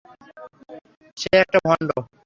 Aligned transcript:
সে 1.17 1.29
একটা 1.43 1.57
ভন্ড। 1.65 1.89